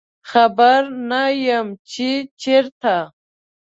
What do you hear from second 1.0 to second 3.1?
نه یمه چې چیرته